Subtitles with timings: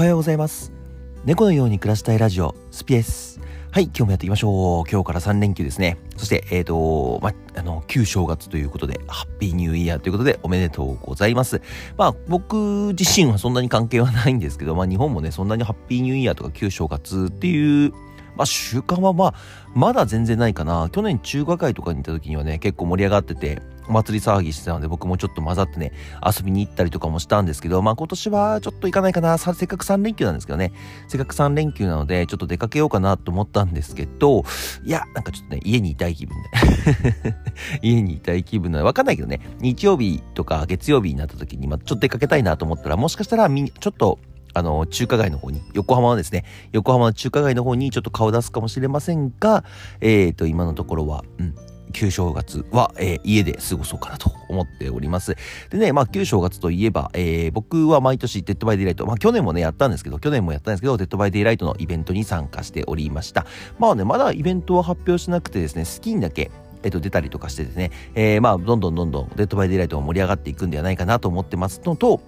[0.00, 0.72] はようございます。
[1.26, 3.38] 猫のように暮らしたいラジオスピです
[3.70, 4.90] はい今日もやっていきましょう。
[4.90, 5.98] 今日から3連休ですね。
[6.16, 11.60] そしてえっ、ー、とまあの旧正月ということでハッピーニューイヤーということでおめでとうございます。
[11.98, 17.92] まあ僕自身はそんなに関係はないんですけどまあ日本もねそんなにハッピーニューイヤーとか旧正月っていう
[18.36, 19.34] まあ、習慣はまあ、
[19.74, 20.88] まだ全然ないかな。
[20.90, 25.92] 去年中華会とかに行った時にはね、結構盛り上がってて、お祭り騒ぎしてたので、僕もちょっと混ざってね、
[26.24, 29.36] 遊びに行ったりとかもしたんですけど、まあ今年はちょっと行かないかな。
[29.36, 30.72] せっかく3連休なんですけどね。
[31.08, 34.44] せっかく3連休なので、ちょっと出かけようかなと思ったんですけど、
[34.84, 37.36] いや、なんかちょっとね、家にいたい気分で。
[37.82, 44.20] 家にいたい気分なのわかんないけどね、日曜日とか月曜日になった時に、まあちょっと出かけたいなと思ったら、もしかしたらみ、ちょっと、
[44.54, 49.64] あの、中華街の方に、横浜のですね、横浜の中華街の方にちょっと顔出すかもしれませんが、
[50.00, 51.54] えっ、ー、と、今のところは、うん、
[51.92, 55.36] 旧正月は、えー、家で過ごそうかなと思っております。
[55.70, 63.46] でね、まあ、旧正月といえば、えー、僕は毎年、 Dead by Daylight、まあ、去年もね、やったんですけど、去年もやったんですけど、 Dead by Daylight のイベントに参加しておりました。
[63.78, 66.50] まあね、まだイベントは発表しなくてですね、スキンだけ、
[66.82, 72.20] えっと、出たりとかしてですね、えー、まあ、どんどんどんどん、 Dead by Daylight が盛り上がっていくんではないかなと思ってますのと、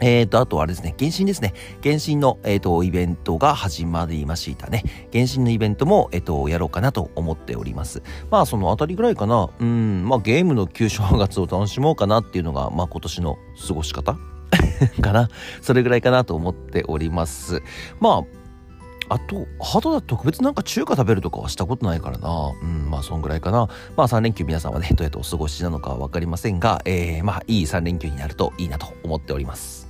[0.00, 1.54] えっ、ー、と、あとはあれですね、原神ですね。
[1.82, 4.82] 原神の、えっ、ー、と、イベントが始まりましたね。
[5.12, 8.02] 原神のイベントも、えっ、ー、と、やろうかなと思っております。
[8.30, 9.50] まあ、そのあたりぐらいかな。
[9.58, 14.16] うん、まあ、ゲームの旧正月を楽しもうかなっていうのが、まあ、今年の過ごし方？
[15.00, 15.28] かな。
[15.62, 17.62] それぐらいかなと思っております。
[18.00, 18.40] まあ、
[19.10, 22.52] あと、ハトだと特別なんか中華食べるとかはしたことないからな。
[22.62, 23.68] うん、まあそんぐらいかな。
[23.96, 29.89] まあ3連休皆さんはね、どうやってお過ごしなのかはわかりませんが、えー、まあいい3連休になるといいなと思っております。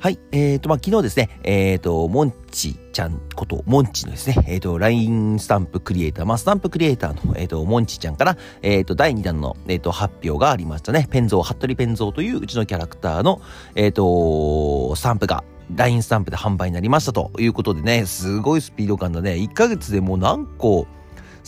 [0.00, 0.18] はい。
[0.32, 11.06] えっ、ー、と、まあ、昨日ですね、えっ、ー、と、モンチちゃんこと、モンチのですね、えっ、ー、と、LINE スタンプクリエイター、まあ、スタンプクリエイターの、えっ、と、モンチちゃんから、えっ、と、第2弾の、えっ、と、発表がありましたね。
[11.10, 13.42] ペンゾー、服部ペンゾーといううちのキャラクターの、
[13.74, 15.44] えっ、と、スタンプが、
[15.76, 19.32] LINE スタンプで販売になりましたということでね、すごいスピード感だね。
[19.32, 20.86] 1ヶ月でもう何個、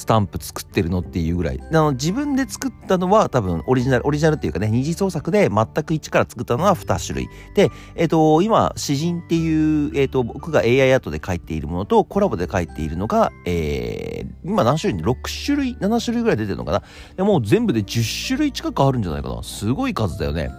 [0.02, 1.60] スタンプ作ってるのっていうぐらい。
[1.60, 7.28] あの、自分で作ったのは多分オリジナル、オリジナルっていうかね、二次創作で全く一から作ったのは2種類。
[7.54, 16.82] で、えっ、ー、と、今、詩人っていう、えっ、ー、と、僕が AI アートで書いているものとコラボで書いているのが、えー、今何種類 ?6 種類、7種類ぐらい出てるのかな
[17.16, 19.40] でもう全部で10種類近くあるんじゃないかな。
[19.44, 20.50] すごい数だよね。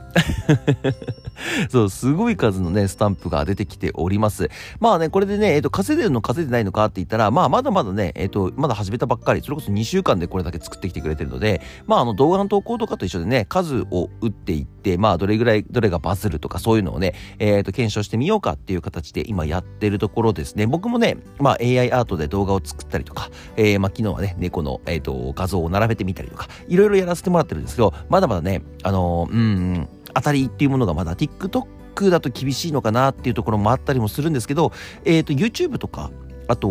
[1.70, 4.50] そう、すごい数のね、スタンプが出てきております。
[4.80, 20.68] まあね、これでね、えっ、ー、と、稼いでるの稼いでないのかって言ったら、まあ、まだまだね、えっ、と、まだ始めたばっかり、それこそ2週間でこれだけ作ってきてくれてるので、まあ、あの、動画の投稿とかと一緒でね、数を打っていって、まあ、どれぐらい、どれがバズるとか、そういうのをね、えっ、ー、と、検証してみようかっていう形で今やってるところですね。
[20.68, 34.72] 僕もね、まあ、AI アートで動画を作ったりとか、えー、まあ、昨日はね、猫の、えっ、と、画像を並べてみたりとか、いろいろやらせてもらってるんですけど、まだまだね、あのうん、当たりっていうものがまだ TikTok だと厳しいのかなっていうところもあったりもするんですけど、
[35.06, 36.12] えっ、ー、と、YouTube とか、
[36.48, 36.70] あと、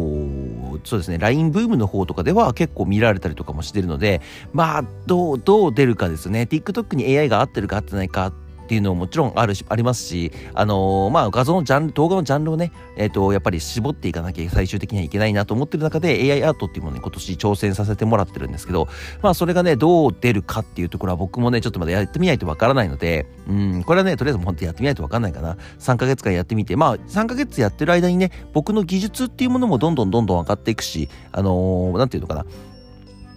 [0.85, 4.21] そうですね、LINE ブームの方とかでは結構見られたりとかもしてるので、
[4.53, 6.49] まあ、どう、どう出るかですね。
[6.51, 8.33] TikTok に AI が合ってるか合ってないか
[8.73, 18.89] っていうのももちろんあるし、ありますし、あのー、まあ、画像のジャンル、動画のジャンルをね、えっ、ー、と、やっぱり絞っていかなきゃ最終的にはいけないなと思ってる中で AI アートっていうものに今年挑戦させてもらってるんですけど、
[19.21, 25.59] まあ、それがね、どう出るかっていうところは僕もね、ちょっとまだやってみないとわからないので、うん、これはね、とりあえず本当やってみないとわかんないかな。
[25.79, 32.47] 3ヶ月間やってみて、まあ、3ヶ月やってる間にね、僕の技術っていうものもどんどんどんどん上がっていくし、あのー、なんていうのかな、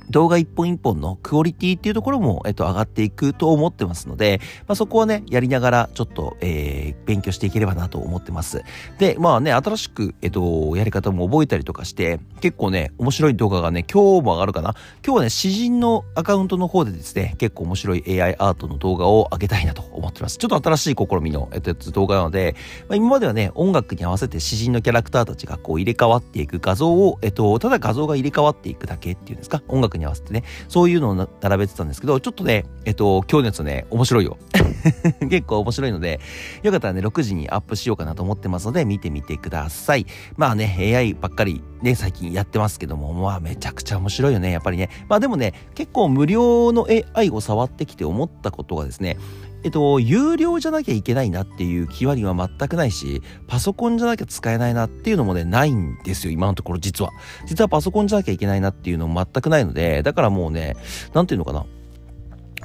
[0.09, 8.63] 動画一本一本のクオリティっていうところも、えっと、上がっていくと思ってますので、まあ、そこはね、やりながら、ちょっと、えー、勉強していければなと思ってます。
[8.97, 14.75] で、まあね、新しく、えっと、やり方も覚えたりとかして、結構ね、面白い動画がね、今日も上がるかな？
[15.05, 20.37] 今日はね、詩人のアカウントの方でですね、結構面白い AI アートの動画を上げたいなと思ってます。
[20.37, 22.55] ちょっと新しい試みの、えっと、動画なので、
[22.87, 34.37] まあ、今まではね、音楽に合わせて詩人のキャラクターたちがこう入れ替わっていく画像を、えっと、ただ画像が入れ替わっていくだけっていうんですか、音楽に合わせてね、そういうのを並べてたんですけど、ちょっとね、えっと、今日のやつね、面白いよ。
[35.29, 36.19] 結構面白いので、
[36.63, 40.05] よかったらね、6時にアップしようかなと思ってますので、見てみてください。
[40.37, 44.89] まあね、AI ばっかりね、最近やってますけども、まあめちゃくちゃ面白いよね、やっぱりね。
[45.07, 49.17] まあでもね、結構無料の AI を触ってきて思ったことがですね、
[49.65, 57.09] えっと、有料じゃなきゃいけないなっていう気割りは全くないし、パソコンじゃなきゃ使えないなっていうのもね、ないんですよ、今のところ実は。
[57.47, 60.75] 実はパソコンじゃなきゃいけないなっていうのも全くないので、だからもうね、
[61.15, 61.65] なんていうのかな。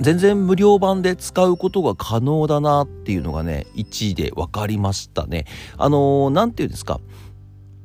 [0.02, 5.46] 全然無料版で使うことが可能だなっていうのがね、1位で分かりましたね。
[5.78, 7.00] あのー、なんていうんですか。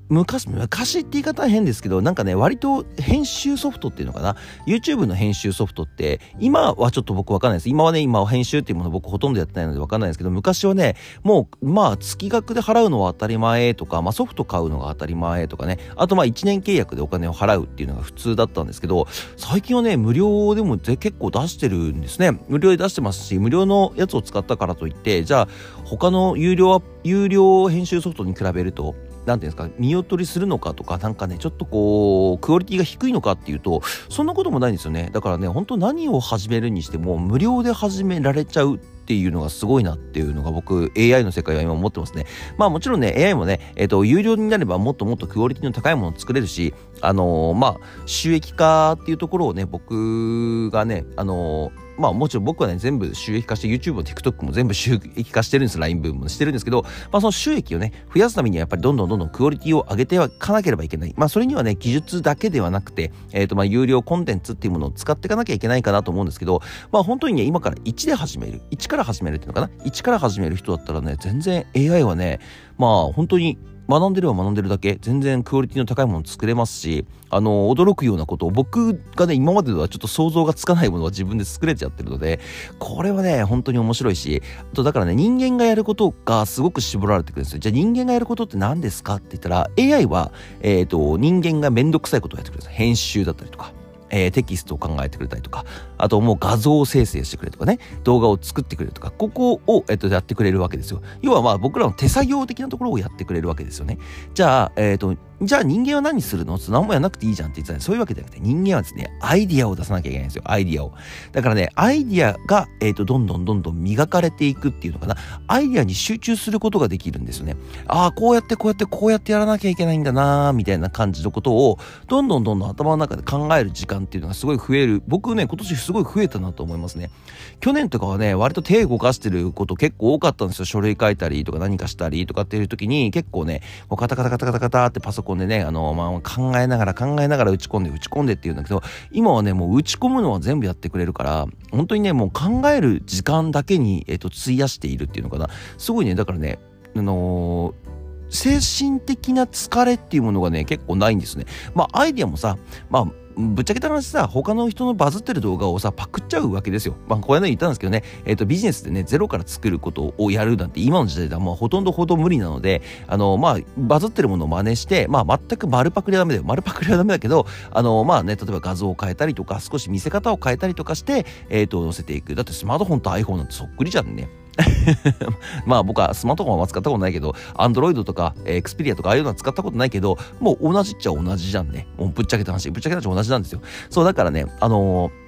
[0.10, 4.36] 昔、昔って言い方は変ですけど、なんかね、割と編集ソフトっていうのかな
[4.68, 7.70] ?YouTube の編集ソフトって、今はちょっと僕わかんないです。
[7.70, 19.08] 今はね、今は編集っていうもの僕ほとんどやってないのでわかんないですけど、昔はね、もう、まあ、月額で払うのは当たり前とか、まあ、ソフト買うのが当たり前とかね、あとまあ、1年契約でお金を払うっていうのが普通だったんですけど、
[19.38, 22.40] 最近はね、無料でも結構出してるんですね。
[22.48, 25.48] 無料で出してますし、無料のやつを使ったからといって、じゃあ、
[25.84, 28.96] 他の有料、有料編集ソフトに比べると、
[29.26, 35.10] なんていうんですか、見劣りするのかとか、なんかね、ちょっとこう、クオリティが低いのかっていうと、そんなこともないんですよね。
[35.14, 42.26] だからね、本当何を始めるにしても、無料で始められちゃうっていうのがすごいなっていうのが僕 AI の世界は今思ってますね。
[42.58, 47.78] まあもちろんね AI もね、えっ、ー、と有料になればもっともっとクオリティの高いものを作れるし、あのー、まあ
[48.08, 55.80] 収益化っていうところをね僕がね、あのーまあもちろん僕はね、全部収益化して YouTube も TikTok も全部収益化してるんです。
[55.80, 61.14] LINE 分もしてるんですけど、まあその収益をね、増やすためにはやっぱりどんどんどんどんクオリティを上げてはいかなければいけない。
[61.18, 66.62] まあそれにはね、技術だけではなくて、えっ、ー、とまあ有料コンテンツっていうものを使っていかなきゃいけないかなと思うんですけど、
[66.92, 68.62] まあ本当にね、今から1で始める。
[68.72, 72.40] 1から始めるっていうのかな？1から始める人だったらね、全然 AI はね、
[72.78, 82.40] まあ本当に学んでれば学んでるだけ全然クオリティの高いもの作れますしあの驚くようなことを僕がね今までではちょっと想像がつかないものは自分で作れちゃってるので
[82.80, 84.42] これはね本当に面白いし
[84.72, 87.60] あとだからね人間がやることがすごく絞られてくるんですよ。
[87.60, 90.32] じゃあ人間がやることって何ですかって言ったら AI は、
[90.62, 93.74] えーと、人間がめんどくさいことをやってくるんです編集だったりとか
[94.10, 95.66] えー、テキストを考えてくれたりとか、
[95.98, 101.02] あともう画像を生成してくれとかね、動画を作ってくれるとか、ここを、えっと、やってくれるわけですよ。
[101.22, 103.98] 要はまあ僕らの手作業的なところをやってくれるわけですよね。
[104.34, 106.58] じゃあ、えっ、ー、と、じゃあ人間は何するの？
[106.70, 110.44] 何もやらなくていいじゃんって言ってたら、そういうわけじゃなくて、人間はですね、アイディアを出さなきゃいけないんですよ。
[110.46, 110.94] アイディアを。
[111.34, 115.18] だからね、アイディアが、えっ、ー、と、どんどんどんどん磨かれていくっていうのかな。
[115.48, 117.58] アイディアに集中することができるんですよね。
[117.88, 125.04] ああ、こうやってこうやってこうやってやらなきゃいけないんだなみたいな感じのことを、どんどんどんどん頭の中で考える時間っていうのがすごい増える。
[125.06, 127.12] 僕ね、今年すごい増えたなと思いますね。
[127.60, 130.66] 去年とかはね、割と手動かしてること結構多かったんですよ。
[130.66, 145.50] 書類書いたりとか何かしたりとかっていう時に、結構ね、もうカタカタカタカタカタってパソコンでね、あの、まあ、考えながら考えながら打ち込んで打ち込んでっていうんだけど、今はね、もう打ち込むのは全部やってくれるから、本当にね、もう考える時間だけに、えっ、と、費やしているっていうのかな。
[145.78, 146.58] すごいね、だからね、
[146.96, 147.96] あのー
[148.30, 151.46] 精神的な疲れっていうものがね、結構ないんですね。
[151.74, 152.58] まあ、アイディアもさ、
[152.90, 156.96] まあ、ぶっちゃけた話さ、他の人のバズってる動画をさ、パクっちゃうわけですよ。
[157.08, 166.46] まあ、こういうの言ったんですけどね、えっ、ー、と、ビジネスでね、ゼロから作ることをやるなんて今の時代ではもうほとんどほど無理なので、あの、まあ、バズってるものを真似して、まあ、全く丸パクリはダメだよ。
[166.46, 172.36] 丸パクリはダメだけど、あの、まあね、例えば画像を変えたりとか、少し見せ方を変えたりとかして、えっ、ー、と、載せていく。
[172.36, 174.30] だってスマートフォンと iPhone なんてそっくりじゃんね。
[175.66, 181.88] まあ僕はスマートフォンは使ったことないけど、アンドロイドとか、えー、エクスペリアとかああいうのは使ったことないけど、もう同じっちゃ同じじゃんね。
[181.98, 183.62] もうぶっちゃけた話、ぶっちゃけた話同じなんですよ。
[183.90, 185.25] そうだからね、あのー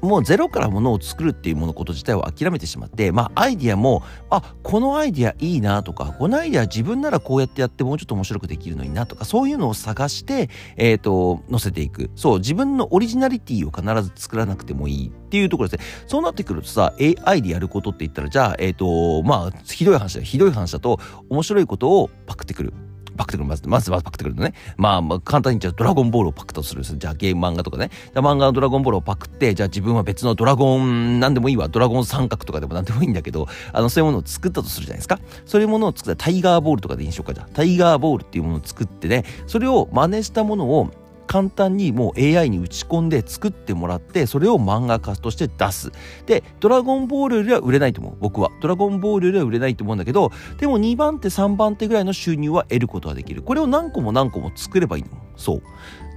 [0.00, 12.10] もうゼロからものを作るっていうものこと自体を諦めてしまって、まあアイディアも、あ、このアイディアいいなとか、このアイディア自分ならこうやってやってもうちょっと面白くできるのになとか、そういうのを探して、えっ、ー、と、載せていく。
[12.14, 15.86] そう、自分のオリジナリティを必ず作らなくてもいいっていうところですね。
[16.06, 20.24] そうなってくるとさ、AI でやることって言ったら、じゃあ、えっ、ー、と、まあ、ひどい話だ。
[20.24, 22.72] ひどい話だと、面白いことをパクってくる。
[23.18, 23.44] パクってくる。
[23.44, 24.54] まず、まず、まずパクってくるのね。
[24.76, 26.96] まあ、まあ、簡単に言っちゃうドラゴンボールをパクとするんです。
[26.96, 27.90] じゃあ、ゲーム漫画とかね。
[27.90, 31.68] じゃあ漫画のドラゴンボールをパクって、じゃあ自分は別のドラゴン、なんでもいいわ。
[31.68, 35.18] ドラゴン三角とかでもなんでもいいんだけど、あの、そういうものを作ったとするじゃないですか。
[35.44, 37.34] そういうものを作ったタイガーボールとかでいいんでしょうか。
[37.34, 40.90] じゃあ、タイガーボールっていうものを作ってね、それを真似したものを
[41.28, 45.92] 簡単にもう AI に打ち込んで作ってもらってそれを漫画家として出す。
[46.26, 48.16] でドラゴンボールよりは売れないと思う。
[48.18, 48.50] 僕は。
[48.60, 53.42] ドラゴンボールよりは売れないと思うんだけどでも2番手3番手ぐらいの収入は得ることができる。
[53.42, 55.27] これを何個も何個も作ればいいの。
[55.38, 55.62] そう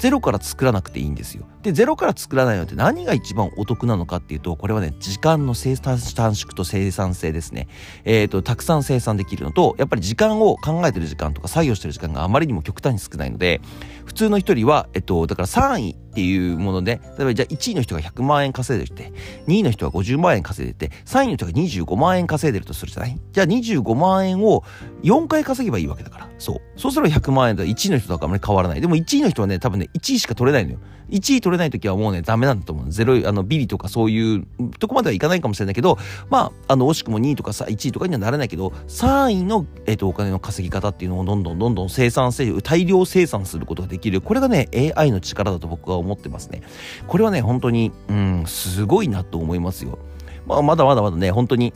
[0.01, 1.45] ゼロから作らなくていいんですよ。
[1.61, 7.67] で、ゼロから作らないのって何が一番お得なのかっていうと、これはね、時間の生産短縮と生産性ですね。
[8.03, 13.61] えっ、ー、と、たくさん生産できるのと、やっぱり時間を考えてる時間とか作業してる時間があまりにも極端に少ないので、
[14.05, 19.13] 普通の人は、えっと、だから3位っていうもので、例えばじゃあ1位の人が100万円稼いでて、
[19.47, 23.17] 2位の人が50万円稼いでて、3位の人が25万円稼いでるとするじゃない？
[23.31, 24.63] じゃあ25万円を
[25.03, 26.29] 4回稼げばいいわけだから。
[26.37, 26.61] そう。
[26.75, 27.63] そうすれば100万円だ。
[27.63, 28.81] 1位の人とかあまり変わらない。
[28.81, 30.79] でも1位の人はね、多分ね、1位しか取れないのよ。
[31.11, 32.91] 1位取れない時はもうね、ダメなんだと思う。
[32.91, 34.47] ゼロ、あの、ビリとかそういう
[34.79, 35.97] とこまではいかないかもしれないけど、
[36.29, 44.21] まあ、あの、惜しくも2位とかさ、1位とかにはならないけど、3位の、えっ、ー、と、お金の稼ぎ方っていうのをどんどんどんどん生産性、大量生産することができる。
[44.21, 46.61] これがね、AI の力だと僕は思ってますね。
[47.07, 49.99] これはね、本当に、うん、すごいなと思いますよ。
[50.47, 51.73] まあ、まだまだまだね、本当に、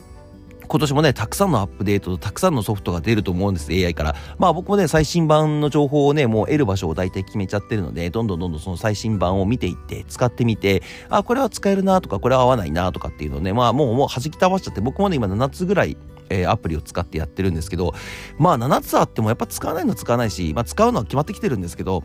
[0.68, 4.14] 今年もね、たくさんのアップデートとたくさんのソフトが出ると思うんです、AI から。
[4.38, 15.96] まあ僕もね、最新版の情報をね、もう得る場所を大体決めちゃってるので、どんどんどんどんその最新版を見ていって、使ってみて、あ、これは使えるなとか、これは合わないなとかっていうのをね、まあもう、もう弾き飛ばしちゃって、僕もね、今7つぐらい、
[16.28, 17.94] えー、アプリを使ってやってるんですけど、
[18.38, 22.04] まあ7つあってもやっぱ使わないのは使わないし、まあ使うのは決まってきてるんですけど、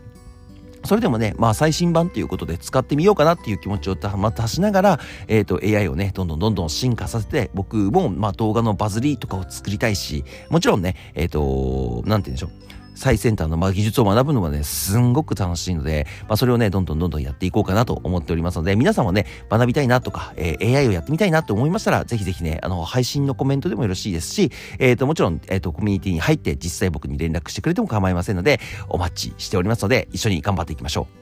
[0.84, 12.81] それでもね、まあ最新版ということで使ってみようかなっていう気持ちをまたしながら、えっ、ー、と AI をね、どんどんどんどん進化させて、僕もまあ動画のバズりとかを作りたいし、もちろんね、えっ、ー、と、なんて言うんでしょう。
[13.02, 31.21] 最先端のまあ技術を学ぶのはね、すんごく楽しいので、まあ、それをね、どんどんどんどんやっていこうかなと思っておりますので、皆さんもね、学びたいなとか、えー、AI をやってみたいなと思いましたら、ぜひぜひね、あの、配信のコメントでもよろしいですし、えっ、ー、と、もちろん、えっ、ー、と、コミュニティに入って実際僕に連絡してくれても構いませんので、お待ちしておりますので、一緒に頑張っていきましょう。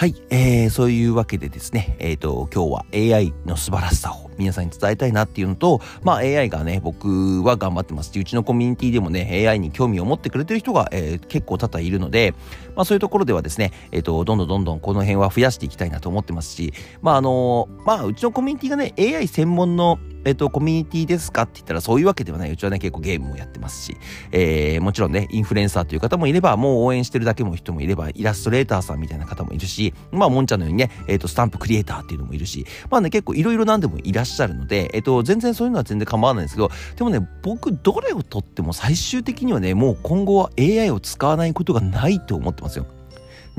[0.00, 12.32] はい、えー、そういうわけでですね、えっ、ー、と、今日は AI の素晴らしさを皆さんに伝えたいなっていうのと、まあ AI がね、僕は頑張ってますし、うちのコミュニティでもね、AI に興味を持ってくれてる人が、えー、結構多々いるので、
[12.74, 22.50] まあそういうところではですね、えっ、ー、と、どんどんどんどんこの辺は増やしていきたいなと思ってますし、まああのまあうちのコミュニティがね、AI 専門のえっと、コミュニティですかって言ったらそういうわけではない。
[22.50, 23.96] うちはね、結構ゲームもやってますし、
[24.32, 42.86] えー、もちろんね、インフルエンサーという方もいれば、もう応援してるだけの人もいれば、イラストレーターさんみたいな方もいるし、まあ、もんちゃんのようにね、えっ、ー、と、スタンプクリエイターっていうのもいるし、まあね、結構いろいろなんでもいらっしゃるので、えっ、ー、と、全然そういうのは全然構わないんですけど、でもね、僕、どれをとっても最終的にはね、もう今後は AI を使わないことがないと思ってますよ。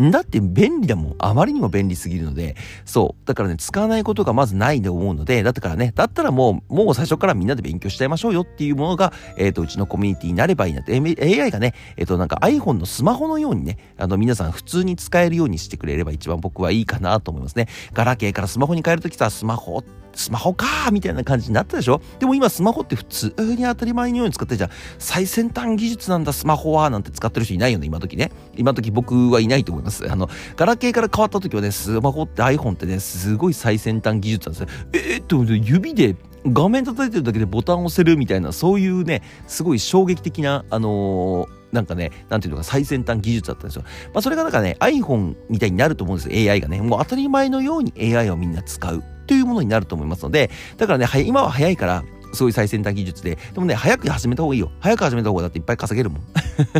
[0.10, 1.16] だって便利だもん。
[1.20, 2.56] あまりにも便利すぎるので、
[2.86, 3.28] そう。
[3.28, 17.68] だからね、使わないことがまずないと思うので、だったからね、だったらもう、もう最初からみんなで勉強しちゃいましょうよっていうものが、えっ、ー、と、うちのコミュニティになればいいなって、AI がね、えっ、ー、と、なんか iPhone のスマホのようにね、あの、皆さん普通に使えるようにしてくれれば一番僕はいいかなと思いますね。
[17.94, 22.02] ガラケーからスマホに変えるときさ、スマホスマホかーみたいな感じになったでしょ？
[22.20, 24.70] でも今スマホって普通に当たり前のように使ってるじゃん。
[25.00, 28.32] 最先端技術なんだスマホはなんて使ってる人いないよね、今時ね。
[28.56, 30.12] 今時僕はいないと思います。
[30.12, 34.80] あの、ガラケーから変わった時はね、スマホって iPhone ってね、すごい最先端技術なんですよ。
[34.94, 36.16] えー、っと、指で
[36.46, 43.84] 画面叩いてるだけでボタンを押せるみたいな、そういうね、すごい衝撃的な、あのーなんかね、なんていうのか最先端技術だったんですよ。
[44.14, 46.52] まあそれがなんかね、iPhone みたいになると思うんですよ。
[46.52, 46.82] AI がね。
[46.82, 49.02] もう当たり前のように AI をみんな使う。
[49.32, 53.38] というものになると思いますので、だからね、今は早いから、そういう最先端技術で。
[53.54, 54.72] でもね、早く始めた方がいいよ。
[54.82, 56.22] 早く始めた方がだっていっぱい稼げるもん。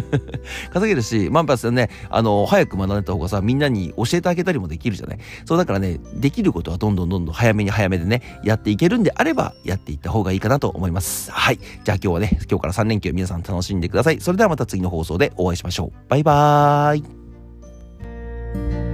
[0.74, 5.20] 稼げるし、まあ、やっぱね、あの、早く学んでた方がさ、みんなに教えてあげたりもできるじゃない。
[5.46, 11.32] そうだからね、できることはどんどんどんどん早めに早めでね、やっていけるんであれば、やっていった方がいいかなと思います。
[11.32, 11.58] はい。
[11.58, 14.20] じゃあ今日はね、今日から3連休皆さん楽しんでください。
[14.20, 16.10] それではまた次の放送でお会いしましょう。
[16.10, 18.91] バイバーイ。